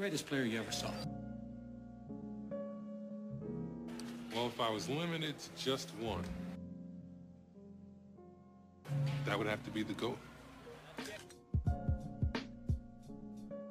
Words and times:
greatest 0.00 0.26
player 0.26 0.44
you 0.44 0.58
ever 0.58 0.72
saw? 0.72 0.90
Well, 4.34 4.46
if 4.46 4.58
I 4.58 4.70
was 4.70 4.88
limited 4.88 5.34
to 5.38 5.62
just 5.62 5.90
one, 6.00 6.24
that 9.26 9.36
would 9.36 9.46
have 9.46 9.62
to 9.64 9.70
be 9.70 9.82
the 9.82 9.92
GOAT. 9.92 10.18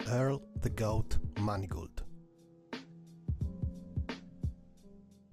Earl 0.07 0.43
the 0.61 0.69
Goat 0.69 1.17
Manigold. 1.39 2.05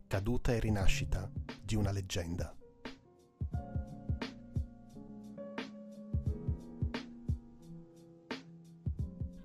Caduta 0.08 0.54
e 0.54 0.60
rinascita 0.60 1.30
di 1.62 1.76
una 1.76 1.92
leggenda. 1.92 2.54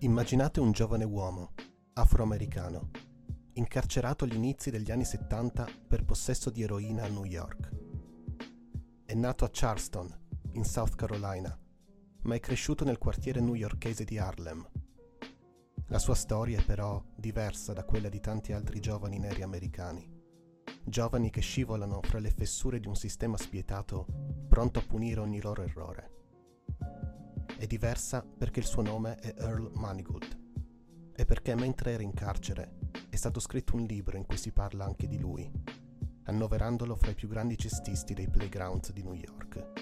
Immaginate 0.04 0.60
un 0.60 0.72
giovane 0.72 1.04
uomo, 1.04 1.54
afroamericano, 1.94 2.90
incarcerato 3.54 4.24
agli 4.24 4.34
inizi 4.34 4.72
degli 4.72 4.90
anni 4.90 5.06
70 5.06 5.68
per 5.88 6.06
possesso 6.06 6.50
di 6.50 6.64
eroina 6.64 7.04
a 7.04 7.08
New 7.08 7.24
York. 7.24 7.70
È 9.06 9.14
nato 9.14 9.46
a 9.46 9.50
Charleston, 9.52 10.12
in 10.54 10.64
South 10.64 10.96
Carolina, 10.96 11.56
ma 12.24 12.34
è 12.34 12.40
cresciuto 12.40 12.84
nel 12.84 12.98
quartiere 12.98 13.42
newyorkese 13.42 14.04
di 14.04 14.18
Harlem. 14.18 14.68
La 15.90 16.00
sua 16.00 16.16
storia 16.16 16.58
è 16.58 16.66
però 16.66 17.00
diversa 17.16 17.72
da 17.74 17.86
quella 17.86 18.10
di 18.10 18.20
tanti 18.20 18.54
altri 18.54 18.80
giovani 18.80 19.20
neri 19.20 19.44
americani. 19.44 20.12
Giovani 20.84 21.30
che 21.30 21.42
scivolano 21.42 22.00
fra 22.02 22.18
le 22.18 22.32
fessure 22.32 22.80
di 22.80 22.88
un 22.88 22.96
sistema 22.96 23.38
spietato 23.38 24.08
pronto 24.48 24.80
a 24.80 24.84
punire 24.84 25.20
ogni 25.20 25.40
loro 25.40 25.62
errore. 25.62 26.21
È 27.62 27.68
diversa 27.68 28.24
perché 28.24 28.60
il 28.60 28.66
suo 28.66 28.82
nome 28.82 29.18
è 29.18 29.36
Earl 29.38 29.70
Manigold 29.76 30.40
e 31.16 31.26
perché 31.26 31.54
mentre 31.54 31.92
era 31.92 32.02
in 32.02 32.12
carcere 32.12 32.90
è 33.08 33.16
stato 33.16 33.40
scritto 33.40 33.76
un 33.76 33.84
libro 33.84 34.18
in 34.18 34.26
cui 34.26 34.38
si 34.38 34.52
parla 34.52 34.84
anche 34.84 35.08
di 35.08 35.20
lui, 35.20 35.48
annoverandolo 36.24 36.96
fra 36.96 37.12
i 37.12 37.14
più 37.14 37.28
grandi 37.28 37.56
cestisti 37.60 38.16
dei 38.16 38.28
playgrounds 38.28 38.92
di 38.94 39.04
New 39.04 39.14
York. 39.14 39.74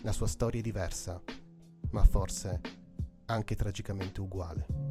La 0.00 0.12
sua 0.12 0.26
storia 0.26 0.60
è 0.60 0.62
diversa, 0.62 1.22
ma 1.90 2.04
forse 2.04 2.60
anche 3.26 3.54
tragicamente 3.54 4.22
uguale. 4.22 4.89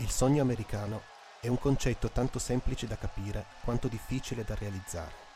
Il 0.00 0.10
sogno 0.10 0.42
americano 0.42 1.02
è 1.40 1.48
un 1.48 1.58
concetto 1.58 2.10
tanto 2.10 2.38
semplice 2.38 2.86
da 2.86 2.96
capire 2.96 3.46
quanto 3.64 3.88
difficile 3.88 4.44
da 4.44 4.54
realizzare. 4.54 5.26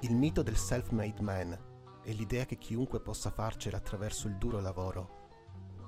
Il 0.00 0.16
mito 0.16 0.42
del 0.42 0.56
self-made 0.56 1.22
man 1.22 1.56
e 2.02 2.12
l'idea 2.12 2.44
che 2.44 2.58
chiunque 2.58 2.98
possa 2.98 3.30
farcela 3.30 3.76
attraverso 3.76 4.26
il 4.26 4.36
duro 4.36 4.60
lavoro 4.60 5.28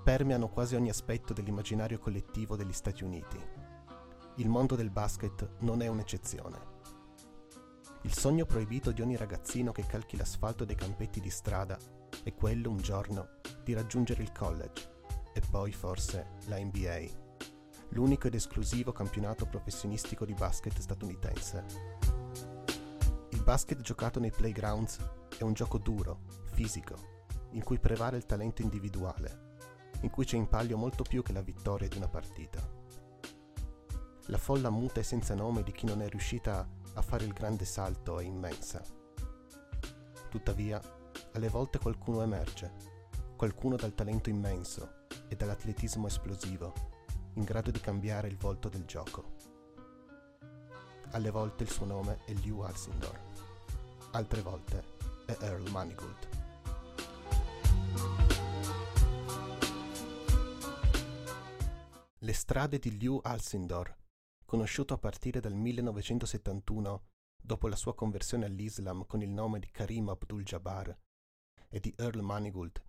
permeano 0.04 0.50
quasi 0.50 0.76
ogni 0.76 0.88
aspetto 0.88 1.32
dell'immaginario 1.32 1.98
collettivo 1.98 2.54
degli 2.54 2.72
Stati 2.72 3.02
Uniti. 3.02 3.44
Il 4.36 4.48
mondo 4.48 4.76
del 4.76 4.90
basket 4.90 5.56
non 5.60 5.82
è 5.82 5.88
un'eccezione. 5.88 6.70
Il 8.02 8.14
sogno 8.14 8.46
proibito 8.46 8.92
di 8.92 9.02
ogni 9.02 9.16
ragazzino 9.16 9.72
che 9.72 9.84
calchi 9.84 10.16
l'asfalto 10.16 10.64
dei 10.64 10.76
campetti 10.76 11.18
di 11.18 11.30
strada 11.30 11.76
è 12.22 12.32
quello 12.34 12.70
un 12.70 12.78
giorno 12.78 13.40
di 13.64 13.72
raggiungere 13.72 14.22
il 14.22 14.30
college 14.30 14.90
e 15.34 15.40
poi 15.50 15.72
forse 15.72 16.34
la 16.46 16.58
NBA, 16.58 17.31
l'unico 17.92 18.26
ed 18.26 18.34
esclusivo 18.34 18.92
campionato 18.92 19.46
professionistico 19.46 20.24
di 20.24 20.34
basket 20.34 20.78
statunitense. 20.78 21.64
Il 23.30 23.42
basket 23.42 23.80
giocato 23.80 24.20
nei 24.20 24.30
playgrounds 24.30 24.98
è 25.38 25.42
un 25.42 25.54
gioco 25.54 25.78
duro, 25.78 26.20
fisico, 26.52 26.94
in 27.52 27.62
cui 27.62 27.78
prevale 27.78 28.16
il 28.18 28.26
talento 28.26 28.62
individuale 28.62 29.50
in 30.02 30.10
cui 30.10 30.24
c'è 30.24 30.36
in 30.36 30.48
palio 30.48 30.76
molto 30.76 31.04
più 31.04 31.22
che 31.22 31.32
la 31.32 31.42
vittoria 31.42 31.88
di 31.88 31.96
una 31.96 32.08
partita. 32.08 32.60
La 34.26 34.38
folla 34.38 34.70
muta 34.70 35.00
e 35.00 35.04
senza 35.04 35.34
nome 35.34 35.62
di 35.62 35.72
chi 35.72 35.86
non 35.86 36.02
è 36.02 36.08
riuscita 36.08 36.68
a 36.94 37.02
fare 37.02 37.24
il 37.24 37.32
grande 37.32 37.64
salto 37.64 38.18
è 38.18 38.24
immensa. 38.24 38.82
Tuttavia, 40.28 40.80
alle 41.32 41.48
volte 41.48 41.78
qualcuno 41.78 42.22
emerge, 42.22 42.72
qualcuno 43.36 43.76
dal 43.76 43.94
talento 43.94 44.28
immenso 44.28 45.06
e 45.28 45.36
dall'atletismo 45.36 46.06
esplosivo, 46.06 46.72
in 47.34 47.44
grado 47.44 47.70
di 47.70 47.80
cambiare 47.80 48.28
il 48.28 48.36
volto 48.36 48.68
del 48.68 48.84
gioco. 48.84 49.36
Alle 51.10 51.30
volte 51.30 51.62
il 51.62 51.70
suo 51.70 51.84
nome 51.86 52.24
è 52.24 52.32
Lew 52.34 52.60
Alcindor, 52.60 53.20
altre 54.12 54.42
volte 54.42 54.84
è 55.26 55.36
Earl 55.40 55.70
Manigold. 55.70 56.28
Le 62.18 62.32
strade 62.32 62.78
di 62.78 62.98
Lew 62.98 63.20
Alcindor, 63.22 63.96
conosciuto 64.44 64.94
a 64.94 64.98
partire 64.98 65.40
dal 65.40 65.54
1971 65.54 67.04
dopo 67.42 67.66
la 67.66 67.76
sua 67.76 67.94
conversione 67.94 68.46
all'Islam 68.46 69.04
con 69.06 69.22
il 69.22 69.30
nome 69.30 69.58
di 69.58 69.70
Karim 69.70 70.08
Abdul-Jabbar, 70.10 70.96
e 71.68 71.80
di 71.80 71.92
Earl 71.96 72.20
Manigold, 72.20 72.82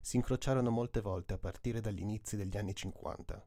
si 0.00 0.16
incrociarono 0.16 0.70
molte 0.70 1.00
volte 1.00 1.34
a 1.34 1.38
partire 1.38 1.80
dagli 1.80 2.00
inizi 2.00 2.36
degli 2.36 2.56
anni 2.56 2.74
50. 2.74 3.46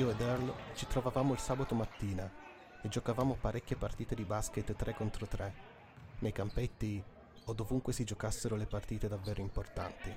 Io 0.00 0.08
ed 0.08 0.20
Earl 0.22 0.50
ci 0.72 0.86
trovavamo 0.86 1.34
il 1.34 1.38
sabato 1.38 1.74
mattina 1.74 2.32
e 2.80 2.88
giocavamo 2.88 3.36
parecchie 3.38 3.76
partite 3.76 4.14
di 4.14 4.24
basket 4.24 4.74
3 4.74 4.94
contro 4.94 5.26
3, 5.26 5.54
nei 6.20 6.32
campetti 6.32 7.04
o 7.44 7.52
dovunque 7.52 7.92
si 7.92 8.04
giocassero 8.04 8.56
le 8.56 8.64
partite 8.64 9.08
davvero 9.08 9.42
importanti. 9.42 10.10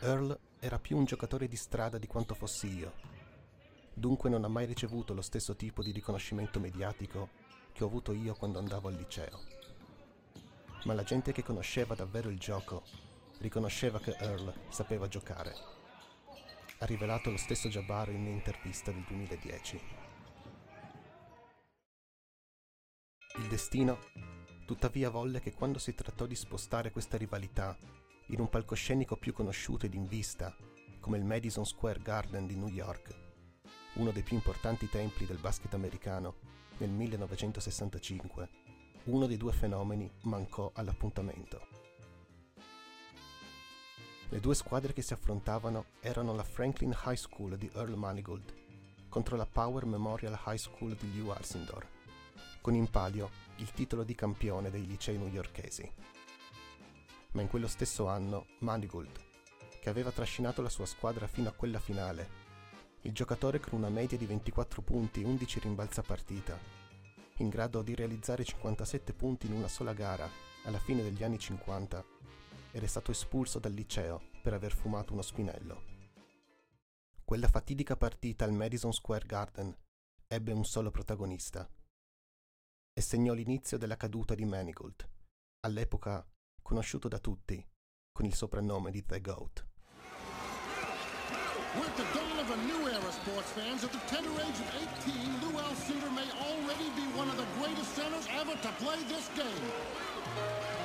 Earl 0.00 0.36
era 0.58 0.80
più 0.80 0.96
un 0.96 1.04
giocatore 1.04 1.46
di 1.46 1.54
strada 1.54 1.98
di 1.98 2.08
quanto 2.08 2.34
fossi 2.34 2.66
io, 2.66 2.94
dunque 3.94 4.28
non 4.28 4.42
ha 4.42 4.48
mai 4.48 4.66
ricevuto 4.66 5.14
lo 5.14 5.22
stesso 5.22 5.54
tipo 5.54 5.80
di 5.80 5.92
riconoscimento 5.92 6.58
mediatico 6.58 7.28
che 7.72 7.84
ho 7.84 7.86
avuto 7.86 8.12
io 8.12 8.34
quando 8.34 8.58
andavo 8.58 8.88
al 8.88 8.94
liceo. 8.94 9.38
Ma 10.82 10.94
la 10.94 11.04
gente 11.04 11.30
che 11.30 11.44
conosceva 11.44 11.94
davvero 11.94 12.28
il 12.28 12.40
gioco 12.40 12.82
riconosceva 13.38 14.00
che 14.00 14.16
Earl 14.18 14.52
sapeva 14.68 15.06
giocare. 15.06 15.77
Ha 16.80 16.86
rivelato 16.86 17.30
lo 17.30 17.36
stesso 17.36 17.68
Jabbar 17.68 18.10
in 18.10 18.20
un'intervista 18.20 18.92
del 18.92 19.02
2010. 19.02 19.80
Il 23.38 23.48
destino, 23.48 23.98
tuttavia, 24.64 25.10
volle 25.10 25.40
che 25.40 25.52
quando 25.52 25.80
si 25.80 25.92
trattò 25.94 26.26
di 26.26 26.36
spostare 26.36 26.92
questa 26.92 27.16
rivalità 27.16 27.76
in 28.28 28.38
un 28.38 28.48
palcoscenico 28.48 29.16
più 29.16 29.32
conosciuto 29.32 29.86
ed 29.86 29.94
in 29.94 30.06
vista, 30.06 30.54
come 31.00 31.18
il 31.18 31.24
Madison 31.24 31.66
Square 31.66 32.00
Garden 32.00 32.46
di 32.46 32.54
New 32.54 32.68
York, 32.68 33.12
uno 33.94 34.12
dei 34.12 34.22
più 34.22 34.36
importanti 34.36 34.88
templi 34.88 35.26
del 35.26 35.38
basket 35.38 35.74
americano, 35.74 36.36
nel 36.76 36.90
1965, 36.90 38.48
uno 39.04 39.26
dei 39.26 39.36
due 39.36 39.52
fenomeni 39.52 40.08
mancò 40.22 40.70
all'appuntamento. 40.74 41.87
Le 44.30 44.40
due 44.40 44.54
squadre 44.54 44.92
che 44.92 45.02
si 45.02 45.14
affrontavano 45.14 45.86
erano 46.00 46.34
la 46.34 46.44
Franklin 46.44 46.94
High 47.04 47.16
School 47.16 47.56
di 47.56 47.70
Earl 47.74 47.94
Manigold 47.94 48.54
contro 49.08 49.36
la 49.36 49.46
Power 49.46 49.86
Memorial 49.86 50.38
High 50.46 50.58
School 50.58 50.94
di 50.96 51.14
Lew 51.14 51.30
Alcindor 51.30 51.96
con 52.60 52.74
in 52.74 52.90
palio 52.90 53.30
il 53.56 53.70
titolo 53.72 54.04
di 54.04 54.14
campione 54.14 54.70
dei 54.70 54.86
licei 54.86 55.16
newyorkesi. 55.16 55.90
Ma 57.32 57.40
in 57.40 57.48
quello 57.48 57.66
stesso 57.66 58.08
anno 58.08 58.46
Manigold, 58.58 59.18
che 59.80 59.88
aveva 59.88 60.10
trascinato 60.10 60.60
la 60.60 60.68
sua 60.68 60.84
squadra 60.84 61.26
fino 61.26 61.48
a 61.48 61.52
quella 61.52 61.78
finale, 61.78 62.46
il 63.02 63.12
giocatore 63.12 63.60
con 63.60 63.78
una 63.78 63.88
media 63.88 64.18
di 64.18 64.26
24 64.26 64.82
punti 64.82 65.22
e 65.22 65.24
11 65.24 65.60
rimbalza 65.60 66.02
partita, 66.02 66.58
in 67.36 67.48
grado 67.48 67.80
di 67.80 67.94
realizzare 67.94 68.44
57 68.44 69.14
punti 69.14 69.46
in 69.46 69.52
una 69.52 69.68
sola 69.68 69.94
gara 69.94 70.28
alla 70.64 70.78
fine 70.78 71.02
degli 71.02 71.22
anni 71.22 71.38
50, 71.38 72.04
era 72.78 72.86
stato 72.86 73.10
espulso 73.10 73.58
dal 73.58 73.72
liceo 73.72 74.30
per 74.40 74.54
aver 74.54 74.72
fumato 74.72 75.12
uno 75.12 75.22
spinello. 75.22 75.96
Quella 77.24 77.48
fatidica 77.48 77.96
partita 77.96 78.44
al 78.44 78.52
Madison 78.52 78.92
Square 78.92 79.26
Garden 79.26 79.76
ebbe 80.28 80.52
un 80.52 80.64
solo 80.64 80.90
protagonista, 80.90 81.68
e 82.92 83.00
segnò 83.00 83.32
l'inizio 83.32 83.78
della 83.78 83.96
caduta 83.96 84.34
di 84.34 84.44
Manigold, 84.44 85.08
all'epoca 85.60 86.24
conosciuto 86.62 87.08
da 87.08 87.18
tutti 87.18 87.64
con 88.12 88.24
il 88.24 88.34
soprannome 88.34 88.90
di 88.90 89.04
The 89.04 89.20
Goat. 89.20 89.66
With 91.74 91.94
the 91.96 92.04
dawn 92.14 92.38
of 92.38 92.50
a 92.50 92.56
new 92.64 92.86
era, 92.88 93.10
sports 93.10 93.50
fans, 93.52 93.84
at 93.84 93.90
the 93.90 94.00
tender 94.06 94.30
age 94.40 94.58
of 94.58 94.74
18, 95.04 95.40
Lou 95.42 95.58
Alcindor 95.58 96.10
may 96.10 96.28
already 96.40 96.88
be 96.94 97.06
one 97.18 97.28
of 97.28 97.36
the 97.36 97.46
greatest 97.58 97.94
centers 97.94 98.26
ever 98.40 98.56
to 98.56 98.68
play 98.78 99.02
this 99.04 99.28
game. 99.36 100.77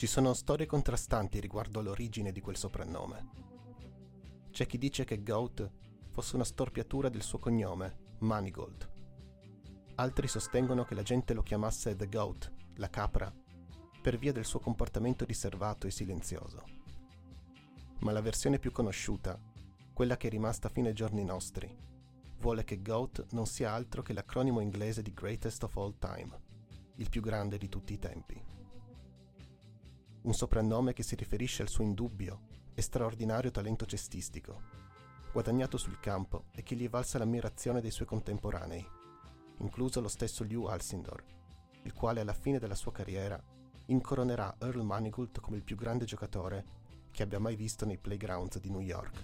Ci 0.00 0.06
sono 0.06 0.32
storie 0.32 0.64
contrastanti 0.64 1.40
riguardo 1.40 1.78
all'origine 1.78 2.32
di 2.32 2.40
quel 2.40 2.56
soprannome. 2.56 3.28
C'è 4.50 4.64
chi 4.64 4.78
dice 4.78 5.04
che 5.04 5.22
Goat 5.22 5.70
fosse 6.08 6.36
una 6.36 6.44
storpiatura 6.44 7.10
del 7.10 7.20
suo 7.20 7.38
cognome, 7.38 8.14
Manigold. 8.20 8.90
Altri 9.96 10.26
sostengono 10.26 10.84
che 10.84 10.94
la 10.94 11.02
gente 11.02 11.34
lo 11.34 11.42
chiamasse 11.42 11.96
The 11.96 12.08
Goat, 12.08 12.50
la 12.76 12.88
capra, 12.88 13.30
per 14.00 14.16
via 14.16 14.32
del 14.32 14.46
suo 14.46 14.58
comportamento 14.58 15.26
riservato 15.26 15.86
e 15.86 15.90
silenzioso. 15.90 16.64
Ma 17.98 18.12
la 18.12 18.22
versione 18.22 18.58
più 18.58 18.72
conosciuta, 18.72 19.38
quella 19.92 20.16
che 20.16 20.28
è 20.28 20.30
rimasta 20.30 20.70
fino 20.70 20.88
ai 20.88 20.94
giorni 20.94 21.24
nostri, 21.24 21.76
vuole 22.38 22.64
che 22.64 22.80
GOAT 22.80 23.32
non 23.32 23.44
sia 23.44 23.74
altro 23.74 24.00
che 24.00 24.14
l'acronimo 24.14 24.60
inglese 24.60 25.02
di 25.02 25.12
Greatest 25.12 25.62
of 25.64 25.76
All 25.76 25.98
Time, 25.98 26.40
il 26.94 27.10
più 27.10 27.20
grande 27.20 27.58
di 27.58 27.68
tutti 27.68 27.92
i 27.92 27.98
tempi. 27.98 28.59
Un 30.22 30.34
soprannome 30.34 30.92
che 30.92 31.02
si 31.02 31.14
riferisce 31.14 31.62
al 31.62 31.68
suo 31.68 31.82
indubbio 31.82 32.42
e 32.74 32.82
straordinario 32.82 33.50
talento 33.50 33.86
cestistico, 33.86 34.60
guadagnato 35.32 35.78
sul 35.78 35.98
campo 35.98 36.44
e 36.52 36.62
che 36.62 36.76
gli 36.76 36.90
valsa 36.90 37.16
l'ammirazione 37.18 37.80
dei 37.80 37.90
suoi 37.90 38.06
contemporanei, 38.06 38.86
incluso 39.60 40.02
lo 40.02 40.08
stesso 40.08 40.44
Lew 40.44 40.64
Alcindor, 40.64 41.24
il 41.84 41.94
quale 41.94 42.20
alla 42.20 42.34
fine 42.34 42.58
della 42.58 42.74
sua 42.74 42.92
carriera 42.92 43.42
incoronerà 43.86 44.56
Earl 44.60 44.82
Manigault 44.82 45.40
come 45.40 45.56
il 45.56 45.64
più 45.64 45.74
grande 45.74 46.04
giocatore 46.04 46.64
che 47.10 47.22
abbia 47.22 47.40
mai 47.40 47.56
visto 47.56 47.86
nei 47.86 47.96
playgrounds 47.96 48.58
di 48.58 48.68
New 48.68 48.80
York. 48.80 49.22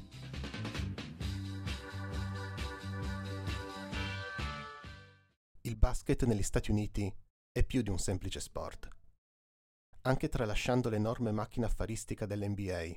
Il 5.61 5.77
basket 5.77 6.25
negli 6.25 6.43
Stati 6.43 6.71
Uniti 6.71 7.15
è 7.53 7.63
più 7.65 7.83
di 7.83 7.91
un 7.91 7.99
semplice 7.99 8.41
sport. 8.41 8.89
Anche 10.07 10.29
tralasciando 10.29 10.89
l'enorme 10.89 11.33
macchina 11.33 11.67
affaristica 11.67 12.27
dell'NBA, 12.27 12.95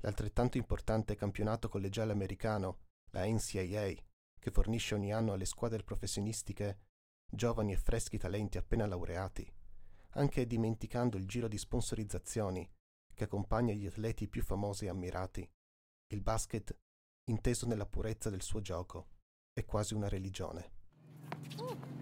l'altrettanto 0.00 0.56
importante 0.56 1.14
campionato 1.14 1.68
collegiale 1.68 2.12
americano, 2.12 2.78
la 3.10 3.26
NCAA, 3.26 3.92
che 4.38 4.50
fornisce 4.50 4.94
ogni 4.94 5.12
anno 5.12 5.34
alle 5.34 5.44
squadre 5.44 5.82
professionistiche 5.82 6.78
giovani 7.30 7.72
e 7.72 7.76
freschi 7.76 8.16
talenti 8.16 8.56
appena 8.56 8.86
laureati, 8.86 9.46
anche 10.12 10.46
dimenticando 10.46 11.18
il 11.18 11.26
giro 11.26 11.46
di 11.46 11.58
sponsorizzazioni 11.58 12.66
che 13.12 13.24
accompagna 13.24 13.74
gli 13.74 13.84
atleti 13.84 14.26
più 14.26 14.42
famosi 14.42 14.86
e 14.86 14.88
ammirati, 14.88 15.46
il 16.06 16.22
basket, 16.22 16.74
inteso 17.24 17.66
nella 17.66 17.84
purezza 17.84 18.30
del 18.30 18.40
suo 18.40 18.62
gioco, 18.62 19.10
è 19.52 19.66
quasi 19.66 19.92
una 19.92 20.08
religione. 20.08 21.99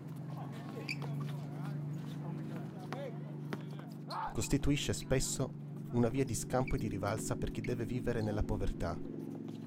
Costituisce 4.38 4.92
spesso 4.92 5.50
una 5.94 6.08
via 6.08 6.24
di 6.24 6.32
scampo 6.32 6.76
e 6.76 6.78
di 6.78 6.86
rivalsa 6.86 7.34
per 7.34 7.50
chi 7.50 7.60
deve 7.60 7.84
vivere 7.84 8.22
nella 8.22 8.44
povertà, 8.44 8.96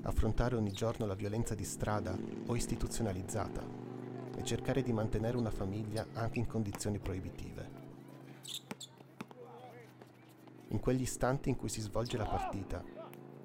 affrontare 0.03 0.56
ogni 0.56 0.71
giorno 0.71 1.06
la 1.06 1.13
violenza 1.13 1.53
di 1.56 1.65
strada 1.65 2.18
o 2.45 2.56
istituzionalizzata 2.56 3.62
e 4.33 4.41
cercare 4.45 4.81
di 4.81 4.94
mantenere 4.94 5.35
una 5.35 5.51
famiglia 5.51 6.07
anche 6.13 6.39
in 6.39 6.47
condizioni 6.47 7.00
proibitive. 7.00 7.69
In 10.69 10.79
quegli 10.79 11.01
istanti 11.01 11.50
in 11.50 11.57
cui 11.57 11.67
si 11.67 11.81
svolge 11.81 12.15
la 12.15 12.27
partita, 12.27 12.81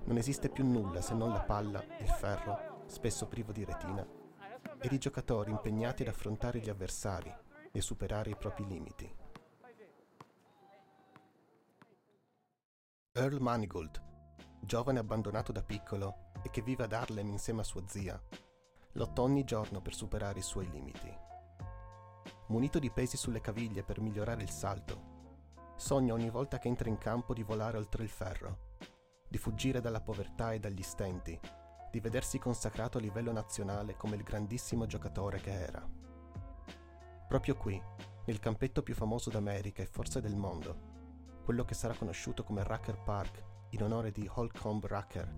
non 0.04 0.18
esiste 0.18 0.48
più 0.48 0.64
nulla 0.64 1.00
se 1.00 1.14
non 1.14 1.32
la 1.32 1.40
palla, 1.40 1.82
il 2.02 2.08
ferro, 2.08 2.84
spesso 2.86 3.26
privo 3.26 3.50
di 3.50 3.64
retina, 3.64 4.06
ed 4.78 4.92
i 4.92 4.98
giocatori 4.98 5.50
impegnati 5.50 6.02
ad 6.02 6.08
affrontare 6.08 6.60
gli 6.60 6.68
avversari 6.68 7.34
e 7.72 7.80
superare 7.80 8.30
i 8.30 8.36
propri 8.36 8.64
limiti. 8.64 9.24
Earl 13.18 13.40
Manigold, 13.40 13.98
giovane 14.60 14.98
abbandonato 14.98 15.50
da 15.50 15.62
piccolo 15.62 16.32
e 16.42 16.50
che 16.50 16.60
vive 16.60 16.84
ad 16.84 16.92
Harlem 16.92 17.30
insieme 17.30 17.62
a 17.62 17.64
sua 17.64 17.82
zia, 17.86 18.20
lotta 18.92 19.22
ogni 19.22 19.42
giorno 19.42 19.80
per 19.80 19.94
superare 19.94 20.40
i 20.40 20.42
suoi 20.42 20.68
limiti. 20.70 21.10
Munito 22.48 22.78
di 22.78 22.90
pesi 22.90 23.16
sulle 23.16 23.40
caviglie 23.40 23.82
per 23.84 24.02
migliorare 24.02 24.42
il 24.42 24.50
salto, 24.50 25.54
sogna 25.76 26.12
ogni 26.12 26.28
volta 26.28 26.58
che 26.58 26.68
entra 26.68 26.90
in 26.90 26.98
campo 26.98 27.32
di 27.32 27.42
volare 27.42 27.78
oltre 27.78 28.02
il 28.02 28.10
ferro, 28.10 28.74
di 29.26 29.38
fuggire 29.38 29.80
dalla 29.80 30.02
povertà 30.02 30.52
e 30.52 30.60
dagli 30.60 30.82
stenti, 30.82 31.40
di 31.90 32.00
vedersi 32.00 32.38
consacrato 32.38 32.98
a 32.98 33.00
livello 33.00 33.32
nazionale 33.32 33.96
come 33.96 34.16
il 34.16 34.24
grandissimo 34.24 34.84
giocatore 34.84 35.40
che 35.40 35.52
era. 35.52 35.88
Proprio 37.26 37.56
qui, 37.56 37.82
nel 38.26 38.40
campetto 38.40 38.82
più 38.82 38.94
famoso 38.94 39.30
d'America 39.30 39.80
e 39.80 39.86
forse 39.86 40.20
del 40.20 40.36
mondo, 40.36 40.85
quello 41.46 41.64
che 41.64 41.74
sarà 41.74 41.94
conosciuto 41.94 42.42
come 42.42 42.64
Rucker 42.64 42.98
Park 43.04 43.44
in 43.68 43.84
onore 43.84 44.10
di 44.10 44.28
Holcomb 44.34 44.84
Rucker, 44.84 45.32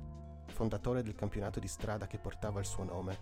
fondatore 0.46 1.02
del 1.02 1.14
campionato 1.14 1.60
di 1.60 1.68
strada 1.68 2.06
che 2.06 2.16
portava 2.16 2.60
il 2.60 2.64
suo 2.64 2.82
nome, 2.82 3.18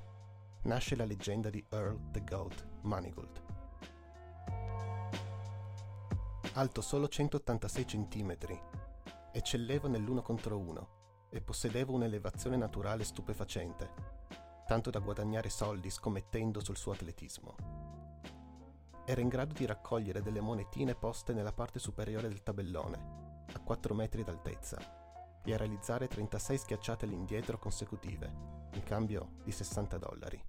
nasce 0.62 0.94
la 0.94 1.04
leggenda 1.04 1.50
di 1.50 1.66
Earl 1.68 2.12
the 2.12 2.22
Goat 2.22 2.64
Manigold. 2.82 3.42
alto 6.52 6.80
solo 6.80 7.08
186 7.08 7.84
cm, 7.84 8.36
eccellevo 9.32 9.88
nell'uno 9.88 10.22
contro 10.22 10.56
uno 10.56 10.88
e 11.28 11.40
possedevo 11.40 11.92
un'elevazione 11.92 12.56
naturale 12.56 13.02
stupefacente, 13.02 13.90
tanto 14.64 14.90
da 14.90 15.00
guadagnare 15.00 15.50
soldi 15.50 15.90
scommettendo 15.90 16.62
sul 16.62 16.76
suo 16.76 16.92
atletismo. 16.92 17.85
Era 19.08 19.20
in 19.20 19.28
grado 19.28 19.52
di 19.52 19.64
raccogliere 19.66 20.20
delle 20.20 20.40
monetine 20.40 20.96
poste 20.96 21.32
nella 21.32 21.52
parte 21.52 21.78
superiore 21.78 22.26
del 22.26 22.42
tabellone, 22.42 23.44
a 23.52 23.60
4 23.60 23.94
metri 23.94 24.24
d'altezza, 24.24 24.78
e 25.44 25.54
a 25.54 25.56
realizzare 25.56 26.08
36 26.08 26.58
schiacciate 26.58 27.04
all'indietro 27.04 27.56
consecutive, 27.56 28.68
in 28.72 28.82
cambio 28.82 29.34
di 29.44 29.52
60 29.52 29.98
dollari. 29.98 30.44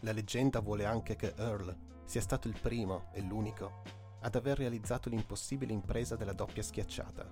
La 0.00 0.12
leggenda 0.12 0.60
vuole 0.60 0.86
anche 0.86 1.16
che 1.16 1.34
Earl 1.36 1.76
sia 2.06 2.22
stato 2.22 2.48
il 2.48 2.58
primo 2.58 3.10
e 3.12 3.20
l'unico 3.20 3.82
ad 4.20 4.34
aver 4.34 4.56
realizzato 4.56 5.10
l'impossibile 5.10 5.74
impresa 5.74 6.16
della 6.16 6.32
doppia 6.32 6.62
schiacciata, 6.62 7.30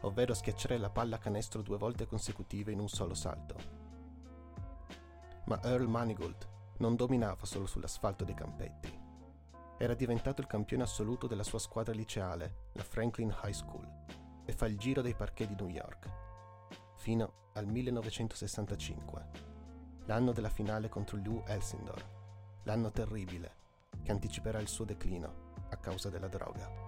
ovvero 0.00 0.34
schiacciare 0.34 0.76
la 0.76 0.90
palla 0.90 1.18
canestro 1.18 1.62
due 1.62 1.78
volte 1.78 2.08
consecutive 2.08 2.72
in 2.72 2.80
un 2.80 2.88
solo 2.88 3.14
salto. 3.14 3.54
Ma 5.44 5.62
Earl 5.62 5.86
Manigault 5.86 6.56
non 6.78 6.96
dominava 6.96 7.44
solo 7.44 7.66
sull'asfalto 7.66 8.24
dei 8.24 8.34
campetti. 8.34 9.06
Era 9.78 9.94
diventato 9.94 10.40
il 10.40 10.46
campione 10.46 10.82
assoluto 10.82 11.26
della 11.26 11.44
sua 11.44 11.58
squadra 11.58 11.94
liceale, 11.94 12.68
la 12.72 12.82
Franklin 12.82 13.34
High 13.42 13.52
School, 13.52 13.86
e 14.44 14.52
fa 14.52 14.66
il 14.66 14.78
giro 14.78 15.02
dei 15.02 15.14
parquet 15.14 15.48
di 15.48 15.54
New 15.54 15.68
York, 15.68 16.10
fino 16.96 17.50
al 17.54 17.66
1965, 17.66 19.26
l'anno 20.06 20.32
della 20.32 20.48
finale 20.48 20.88
contro 20.88 21.18
Lou 21.22 21.42
Elsindor, 21.46 22.04
l'anno 22.64 22.90
terribile 22.90 23.56
che 24.02 24.10
anticiperà 24.10 24.58
il 24.58 24.68
suo 24.68 24.84
declino 24.84 25.52
a 25.70 25.76
causa 25.76 26.08
della 26.08 26.28
droga. 26.28 26.87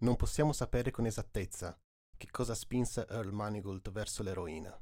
Non 0.00 0.14
possiamo 0.14 0.52
sapere 0.52 0.92
con 0.92 1.06
esattezza 1.06 1.76
che 2.16 2.30
cosa 2.30 2.54
spinse 2.54 3.04
Earl 3.08 3.32
Manigault 3.32 3.90
verso 3.90 4.22
l'eroina. 4.22 4.80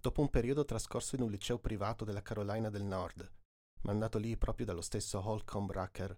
Dopo 0.00 0.20
un 0.20 0.30
periodo 0.30 0.64
trascorso 0.64 1.16
in 1.16 1.22
un 1.22 1.30
liceo 1.30 1.58
privato 1.58 2.04
della 2.04 2.22
Carolina 2.22 2.70
del 2.70 2.84
Nord, 2.84 3.28
mandato 3.82 4.18
lì 4.18 4.36
proprio 4.36 4.66
dallo 4.66 4.82
stesso 4.82 5.20
Holcomb 5.24 5.72
Rucker, 5.72 6.16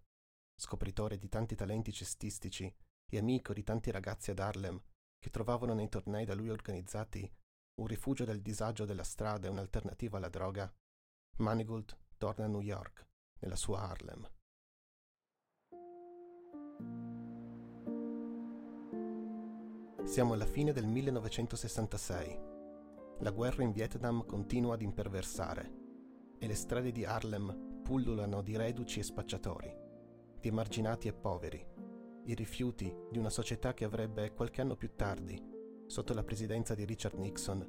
scopritore 0.55 1.17
di 1.17 1.31
tanti 1.31 1.55
talenti 1.55 1.91
cestistici 1.91 2.71
e 3.11 3.19
amico 3.19 3.55
di 3.55 3.63
tanti 3.63 3.91
ragazzi 3.91 4.31
ad 4.31 4.41
Harlem 4.41 4.83
che 5.19 5.31
trovavano 5.31 5.73
nei 5.73 5.89
tornei 5.89 6.27
da 6.27 6.35
lui 6.35 6.51
organizzati 6.51 7.31
un 7.81 7.87
rifugio 7.87 8.27
dal 8.27 8.41
disagio 8.41 8.85
della 8.85 9.05
strada 9.05 9.47
e 9.47 9.51
un'alternativa 9.51 10.19
alla 10.19 10.29
droga, 10.29 10.71
Manigault 11.39 11.99
torna 12.19 12.45
a 12.45 12.49
New 12.49 12.61
York, 12.61 13.07
nella 13.41 13.57
sua 13.57 13.81
Harlem. 13.81 14.29
Siamo 20.05 20.35
alla 20.35 20.45
fine 20.45 20.73
del 20.73 20.87
1966. 20.87 22.41
La 23.21 23.31
guerra 23.31 23.63
in 23.63 23.73
Vietnam 23.73 24.27
continua 24.27 24.75
ad 24.75 24.83
imperversare 24.83 25.73
e 26.39 26.47
le 26.47 26.55
strade 26.55 26.93
di 26.93 27.07
Harlem 27.07 27.81
pullulano 27.83 28.43
di 28.43 28.55
reduci 28.55 29.01
e 29.01 29.03
spacciatori 29.03 29.75
di 30.39 30.49
emarginati 30.49 31.09
e 31.09 31.15
poveri, 31.15 31.67
i 32.25 32.35
rifiuti 32.35 32.95
di 33.11 33.17
una 33.17 33.31
società 33.31 33.73
che 33.73 33.87
avrebbe 33.87 34.35
qualche 34.35 34.61
anno 34.61 34.77
più 34.77 34.91
tardi, 34.95 35.43
sotto 35.87 36.13
la 36.13 36.23
presidenza 36.23 36.75
di 36.75 36.85
Richard 36.85 37.19
Nixon, 37.19 37.67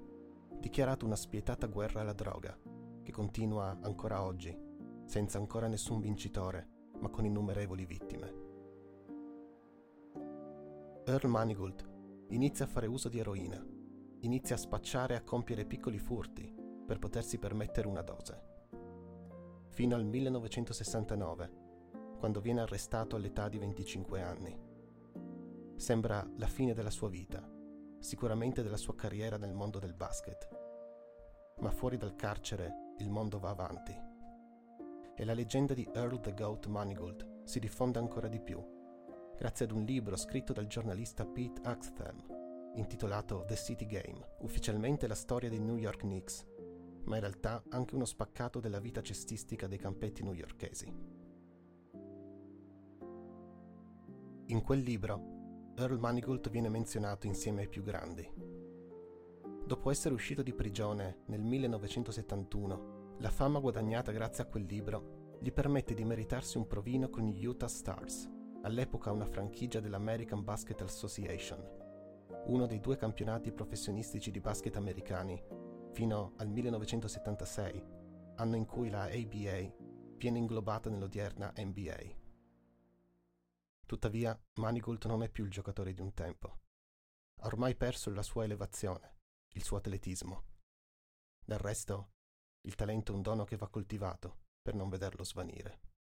dichiarato 0.60 1.06
una 1.06 1.16
spietata 1.16 1.68
guerra 1.68 2.02
alla 2.02 2.12
droga, 2.12 2.56
che 3.02 3.12
continua 3.14 3.80
ancora 3.82 4.22
oggi, 4.22 4.54
senza 5.06 5.38
ancora 5.38 5.68
nessun 5.68 6.02
vincitore, 6.02 6.68
ma 7.00 7.08
con 7.08 7.24
innumerevoli 7.24 7.86
vittime. 7.86 8.34
Earl 11.06 11.30
Manigault 11.30 11.94
inizia 12.30 12.66
a 12.66 12.68
fare 12.68 12.88
uso 12.88 13.10
di 13.10 13.20
eroina, 13.20 13.64
inizia 14.22 14.56
a 14.56 14.60
spacciare 14.60 15.14
e 15.14 15.18
a 15.18 15.24
compiere 15.24 15.66
piccoli 15.66 16.00
furti 16.00 16.54
per 16.86 17.00
potersi 17.00 17.38
permettere 17.38 17.88
una 17.88 18.02
dose. 18.02 18.54
Fino 19.70 19.96
al 19.96 20.06
1969, 20.06 21.64
quando 22.18 22.40
viene 22.40 22.62
arrestato 22.62 23.16
all'età 23.16 23.50
di 23.50 23.58
25 23.58 24.22
anni. 24.22 24.58
Sembra 25.76 26.28
la 26.38 26.48
fine 26.48 26.74
della 26.74 26.90
sua 26.90 27.10
vita, 27.10 27.48
sicuramente 28.00 28.64
della 28.64 28.78
sua 28.78 28.96
carriera 28.96 29.38
nel 29.38 29.54
mondo 29.54 29.80
del 29.80 29.94
basket. 29.94 30.48
Ma 31.60 31.72
fuori 31.72 31.98
dal 31.98 32.16
carcere 32.16 32.94
il 33.00 33.10
mondo 33.10 33.40
va 33.40 33.50
avanti. 33.50 33.94
E 35.16 35.26
la 35.26 35.34
leggenda 35.34 35.74
di 35.74 35.88
Earl 35.94 36.20
the 36.22 36.34
Goat 36.34 36.68
Manigault 36.68 37.44
si 37.44 37.60
diffonde 37.60 38.00
ancora 38.00 38.28
di 38.28 38.40
più, 38.40 38.64
grazie 39.38 39.66
ad 39.66 39.72
un 39.72 39.84
libro 39.84 40.16
scritto 40.16 40.54
dal 40.54 40.68
giornalista 40.68 41.26
Pete 41.26 41.62
Axtham, 41.64 42.72
intitolato 42.76 43.44
The 43.46 43.56
City 43.56 43.86
Game, 43.86 44.36
ufficialmente 44.40 45.08
la 45.08 45.16
storia 45.16 45.50
dei 45.50 45.60
New 45.60 45.78
York 45.78 46.00
Knicks, 46.00 46.46
ma 47.04 47.16
in 47.16 47.22
realtà 47.22 47.64
anche 47.70 47.96
uno 47.96 48.06
spaccato 48.06 48.60
della 48.60 48.80
vita 48.80 49.02
cestistica 49.02 49.68
dei 49.68 49.78
campetti 49.78 50.24
newyorkesi. 50.24 50.94
In 54.48 54.62
quel 54.62 54.80
libro 54.80 55.74
Earl 55.76 56.00
Manigault 56.00 56.50
viene 56.50 56.70
menzionato 56.70 57.28
insieme 57.28 57.62
ai 57.62 57.70
più 57.70 57.84
grandi. 57.84 58.32
Dopo 59.66 59.90
essere 59.90 60.14
uscito 60.14 60.44
di 60.44 60.54
prigione 60.54 61.24
nel 61.26 61.42
1971, 61.42 63.16
la 63.20 63.30
fama 63.30 63.60
guadagnata 63.60 64.12
grazie 64.12 64.44
a 64.44 64.48
quel 64.48 64.66
libro 64.66 65.38
gli 65.42 65.52
permette 65.52 65.94
di 65.94 66.04
meritarsi 66.06 66.58
un 66.58 66.68
provino 66.68 67.10
con 67.10 67.26
gli 67.26 67.46
Utah 67.46 67.68
Stars, 67.68 68.30
all'epoca 68.66 69.12
una 69.12 69.28
franchigia 69.28 69.80
dell'American 69.80 70.44
Basket 70.44 70.82
Association, 70.82 71.64
uno 72.48 72.66
dei 72.66 72.80
due 72.80 72.98
campionati 72.98 73.52
professionistici 73.52 74.32
di 74.32 74.40
basket 74.40 74.76
americani, 74.76 75.40
fino 75.94 76.34
al 76.38 76.50
1976, 76.50 77.84
anno 78.38 78.56
in 78.56 78.66
cui 78.66 78.90
la 78.90 79.04
ABA 79.04 79.72
viene 80.18 80.40
inglobata 80.40 80.90
nell'odierna 80.90 81.54
NBA. 81.56 82.24
Tuttavia, 83.86 84.38
Manigault 84.56 85.06
non 85.06 85.22
è 85.22 85.30
più 85.30 85.44
il 85.44 85.52
giocatore 85.52 85.94
di 85.94 86.02
un 86.02 86.16
tempo. 86.16 86.62
Ha 87.42 87.46
ormai 87.46 87.76
perso 87.76 88.10
la 88.10 88.24
sua 88.24 88.46
elevazione, 88.46 89.18
il 89.50 89.64
suo 89.64 89.78
atletismo. 89.78 90.44
Del 91.46 91.60
resto, 91.60 92.14
il 92.62 92.74
talento 92.74 93.12
è 93.12 93.16
un 93.16 93.22
dono 93.22 93.44
che 93.44 93.58
va 93.58 93.70
coltivato 93.70 94.38
per 94.60 94.74
non 94.74 94.90
vederlo 94.90 95.24
svanire. 95.24 95.94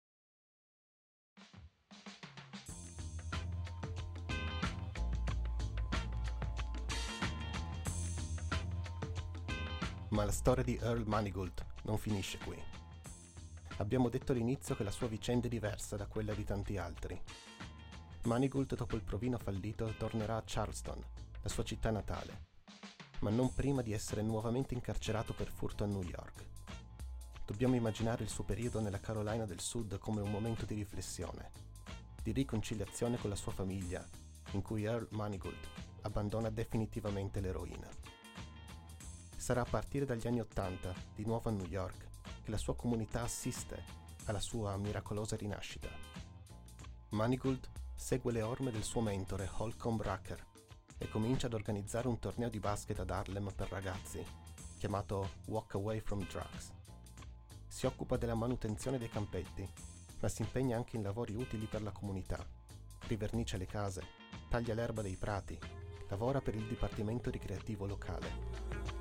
Ma 10.14 10.24
la 10.24 10.30
storia 10.30 10.62
di 10.62 10.78
Earl 10.80 11.02
Manigault 11.06 11.64
non 11.82 11.98
finisce 11.98 12.38
qui. 12.38 12.56
Abbiamo 13.78 14.08
detto 14.08 14.30
all'inizio 14.30 14.76
che 14.76 14.84
la 14.84 14.92
sua 14.92 15.08
vicenda 15.08 15.46
è 15.46 15.50
diversa 15.50 15.96
da 15.96 16.06
quella 16.06 16.32
di 16.34 16.44
tanti 16.44 16.76
altri 16.76 17.20
Manigault 18.26 18.76
dopo 18.76 18.94
il 18.94 19.02
provino 19.02 19.38
fallito 19.38 19.92
tornerà 19.98 20.36
a 20.36 20.42
Charleston, 20.46 21.02
la 21.42 21.48
sua 21.48 21.64
città 21.64 21.90
natale, 21.90 22.44
ma 23.18 23.30
non 23.30 23.52
prima 23.52 23.82
di 23.82 23.92
essere 23.92 24.22
nuovamente 24.22 24.72
incarcerato 24.72 25.34
per 25.34 25.48
furto 25.48 25.82
a 25.82 25.88
New 25.88 26.02
York. 26.02 26.46
Dobbiamo 27.44 27.74
immaginare 27.74 28.22
il 28.22 28.30
suo 28.30 28.44
periodo 28.44 28.78
nella 28.78 29.00
Carolina 29.00 29.44
del 29.46 29.60
Sud 29.60 29.98
come 29.98 30.22
un 30.22 30.30
momento 30.30 30.64
di 30.64 30.74
riflessione, 30.74 31.50
di 32.22 32.30
riconciliazione 32.30 33.18
con 33.18 33.30
la 33.30 33.36
sua 33.36 33.52
famiglia, 33.52 34.08
in 34.52 34.62
cui 34.62 34.84
Earl 34.84 35.08
Manigault 35.10 35.68
abbandona 36.02 36.50
definitivamente 36.50 37.40
l'eroina. 37.40 38.03
Sarà 39.44 39.60
a 39.60 39.66
partire 39.68 40.06
dagli 40.06 40.26
anni 40.26 40.40
Ottanta, 40.40 40.94
di 41.14 41.26
nuovo 41.26 41.50
a 41.50 41.52
New 41.52 41.66
York, 41.66 42.08
che 42.42 42.50
la 42.50 42.56
sua 42.56 42.74
comunità 42.74 43.20
assiste 43.20 43.84
alla 44.24 44.40
sua 44.40 44.74
miracolosa 44.78 45.36
rinascita. 45.36 45.90
Manigault 47.10 47.68
segue 47.94 48.32
le 48.32 48.40
orme 48.40 48.70
del 48.70 48.84
suo 48.84 49.02
mentore 49.02 49.46
Holcomb 49.58 50.00
Rucker 50.00 50.42
e 50.96 51.10
comincia 51.10 51.46
ad 51.46 51.52
organizzare 51.52 52.08
un 52.08 52.18
torneo 52.18 52.48
di 52.48 52.58
basket 52.58 53.00
ad 53.00 53.10
Harlem 53.10 53.52
per 53.54 53.68
ragazzi, 53.68 54.24
chiamato 54.78 55.32
Walk 55.48 55.74
Away 55.74 56.00
from 56.00 56.26
Drugs. 56.26 56.72
Si 57.66 57.84
occupa 57.84 58.16
della 58.16 58.34
manutenzione 58.34 58.96
dei 58.96 59.10
campetti, 59.10 59.70
ma 60.20 60.28
si 60.28 60.40
impegna 60.40 60.78
anche 60.78 60.96
in 60.96 61.02
lavori 61.02 61.34
utili 61.34 61.66
per 61.66 61.82
la 61.82 61.92
comunità. 61.92 62.42
Rivernicia 63.08 63.58
le 63.58 63.66
case, 63.66 64.06
taglia 64.48 64.72
l'erba 64.72 65.02
dei 65.02 65.16
prati, 65.16 65.58
lavora 66.08 66.40
per 66.40 66.54
il 66.54 66.66
dipartimento 66.66 67.28
ricreativo 67.28 67.84
locale. 67.84 68.93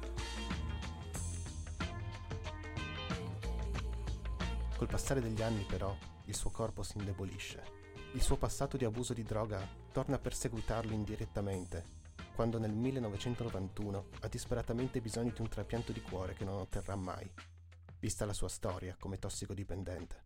Col 4.83 4.91
passare 4.91 5.21
degli 5.21 5.41
anni 5.41 5.63
però 5.63 5.95
il 6.25 6.35
suo 6.35 6.49
corpo 6.49 6.83
si 6.83 6.97
indebolisce 6.97 7.63
il 8.15 8.21
suo 8.21 8.35
passato 8.35 8.75
di 8.75 8.83
abuso 8.83 9.13
di 9.13 9.23
droga 9.23 9.65
torna 9.93 10.17
a 10.17 10.19
perseguitarlo 10.19 10.91
indirettamente, 10.91 11.85
quando 12.35 12.59
nel 12.59 12.73
1991 12.73 14.07
ha 14.19 14.27
disperatamente 14.27 14.99
bisogno 14.99 15.31
di 15.31 15.39
un 15.39 15.47
trapianto 15.47 15.93
di 15.93 16.01
cuore 16.01 16.33
che 16.33 16.43
non 16.43 16.59
otterrà 16.59 16.97
mai, 16.97 17.31
vista 17.97 18.25
la 18.25 18.33
sua 18.33 18.49
storia 18.49 18.97
come 18.99 19.17
tossicodipendente. 19.17 20.23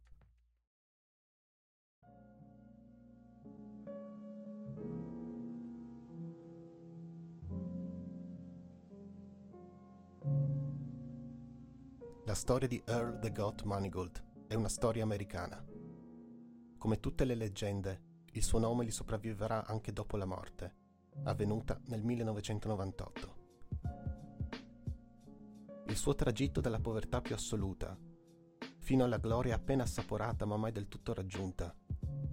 La 12.25 12.33
storia 12.33 12.67
di 12.67 12.81
Earl 12.87 13.19
the 13.19 13.31
Goat 13.31 13.61
Manigault 13.61 14.25
è 14.47 14.53
una 14.53 14.69
storia 14.69 15.03
americana 15.03 15.63
come 16.77 16.99
tutte 16.99 17.25
le 17.25 17.33
leggende, 17.33 18.01
il 18.33 18.43
suo 18.43 18.59
nome 18.59 18.85
gli 18.85 18.91
sopravviverà 18.91 19.65
anche 19.65 19.91
dopo 19.91 20.15
la 20.15 20.25
morte, 20.25 20.75
avvenuta 21.23 21.79
nel 21.87 22.03
1998. 22.03 23.35
Il 25.87 25.97
suo 25.97 26.13
tragitto 26.13 26.61
dalla 26.61 26.79
povertà 26.79 27.19
più 27.19 27.33
assoluta, 27.33 27.97
fino 28.77 29.03
alla 29.03 29.17
gloria 29.17 29.55
appena 29.55 29.83
assaporata 29.83 30.45
ma 30.45 30.55
mai 30.55 30.71
del 30.71 30.87
tutto 30.87 31.13
raggiunta, 31.13 31.75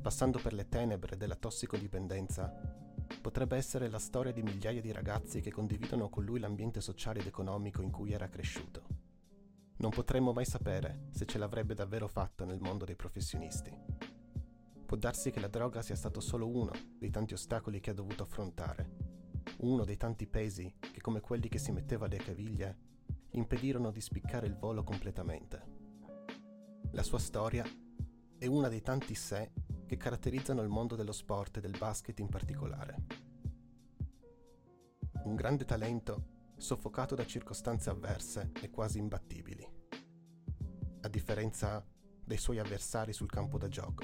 passando 0.03 0.39
per 0.39 0.53
le 0.53 0.69
tenebre 0.69 1.17
della 1.17 1.37
tossicodipendenza, 1.37 2.53
potrebbe 3.21 3.57
essere 3.57 3.89
la 3.89 3.99
storia 3.99 4.33
di 4.33 4.43
migliaia 4.43 4.83
di 4.83 4.93
ragazzi 4.93 5.41
che 5.41 5.51
condividono 5.51 6.11
con 6.11 6.23
lui 6.23 6.39
l'ambiente 6.39 6.83
sociale 6.83 7.21
ed 7.21 7.27
economico 7.27 7.81
in 7.81 7.91
cui 7.91 8.13
era 8.13 8.29
cresciuto. 8.29 8.94
Non 9.77 9.91
potremmo 9.91 10.33
mai 10.33 10.45
sapere 10.45 11.09
se 11.11 11.27
ce 11.27 11.39
l'avrebbe 11.39 11.75
davvero 11.75 12.07
fatta 12.07 12.45
nel 12.45 12.61
mondo 12.61 12.85
dei 12.85 12.97
professionisti. 12.97 13.77
Può 14.87 14.97
darsi 14.97 15.31
che 15.31 15.41
la 15.41 15.49
droga 15.49 15.83
sia 15.83 15.97
stato 15.97 16.21
solo 16.21 16.49
uno 16.49 16.71
dei 16.99 17.11
tanti 17.11 17.35
ostacoli 17.35 17.81
che 17.81 17.91
ha 17.91 17.95
dovuto 17.95 18.23
affrontare, 18.23 18.97
uno 19.59 19.85
dei 19.85 19.97
tanti 19.97 20.27
pesi 20.27 20.73
che, 20.79 21.01
come 21.01 21.21
quelli 21.21 21.49
che 21.49 21.59
si 21.59 21.73
metteva 21.73 22.07
alle 22.07 22.19
caviglie, 22.19 22.79
impedirono 23.31 23.91
di 23.91 24.01
spiccare 24.01 24.47
il 24.47 24.57
volo 24.57 24.85
completamente. 24.85 25.63
La 26.93 27.03
sua 27.03 27.19
storia 27.19 27.65
è 28.39 28.47
una 28.47 28.69
dei 28.69 28.83
tanti 28.83 29.15
sé 29.15 29.53
che 29.87 29.97
caratterizzano 29.97 30.63
il 30.63 30.69
mondo 30.69 30.95
dello 30.95 31.13
sport 31.13 31.57
e 31.57 31.61
del 31.61 31.77
basket 31.77 32.19
in 32.21 32.29
particolare. 32.29 33.05
Un 35.25 35.35
grande 35.35 35.65
talento 35.65 36.33
soffocato 36.57 37.15
da 37.15 37.27
circostanze 37.27 37.91
avverse 37.91 38.53
e 38.61 38.71
quasi 38.71 38.99
imbattibili, 38.99 39.64
differenza 41.15 41.87
dei 42.25 42.39
suoi 42.39 42.59
avversari 42.59 43.13
sul 43.13 43.31
campo 43.31 43.57
da 43.57 43.69
gioco 43.69 44.03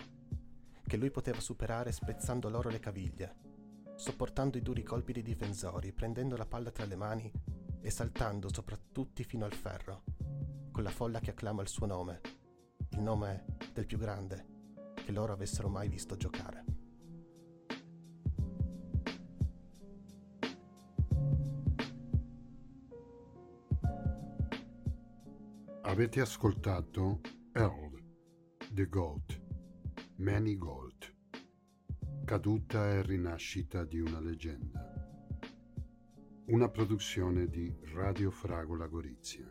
che 0.87 0.97
lui 0.97 1.11
poteva 1.11 1.41
superare 1.41 1.93
spezzando 1.93 2.49
loro 2.49 2.69
le 2.69 2.81
caviglie, 2.81 3.37
sopportando 3.95 4.59
i 4.59 4.63
duri 4.63 4.83
colpi 4.83 5.13
dei 5.13 5.23
difensori, 5.23 5.93
prendendo 5.93 6.37
la 6.37 6.47
palla 6.47 6.73
tra 6.73 6.85
le 6.85 6.97
mani 6.97 7.33
e 7.81 7.91
saltando 7.91 8.53
sopra 8.53 8.77
tutti 8.91 9.23
fino 9.23 9.45
al 9.45 9.53
ferro, 9.53 10.03
con 10.73 10.83
la 10.83 10.91
folla 10.91 11.21
che 11.21 11.31
acclama 11.31 11.63
il 11.63 11.69
suo 11.69 11.87
nome, 11.87 12.21
il 12.91 13.01
nome 13.01 13.45
del 13.73 13.87
più 13.87 13.99
grande 13.99 14.47
che 14.95 15.13
loro 15.13 15.33
avessero 15.33 15.69
mai 15.69 15.89
visto 15.89 16.17
giocare. 16.17 16.70
Avete 25.91 26.21
ascoltato 26.21 27.21
Earl, 27.53 28.01
The 28.71 28.87
Goat 28.87 29.43
Manny 30.19 30.57
Gold. 30.57 31.13
Caduta 32.25 32.91
e 32.91 33.03
rinascita 33.03 33.85
di 33.85 33.99
una 33.99 34.21
leggenda. 34.21 34.89
Una 36.47 36.69
produzione 36.69 37.49
di 37.49 37.77
Radio 37.93 38.31
Fragola 38.31 38.87
Gorizia. 38.87 39.49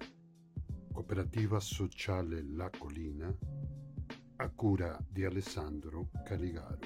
Cooperativa 0.93 1.60
sociale 1.60 2.41
La 2.41 2.69
Colina 2.69 3.38
a 4.38 4.50
cura 4.50 4.98
di 5.10 5.25
Alessandro 5.25 6.10
Caligaro 6.24 6.79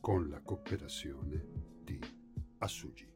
con 0.00 0.28
la 0.28 0.40
cooperazione 0.42 1.44
di 1.82 1.98
Assugi. 2.58 3.15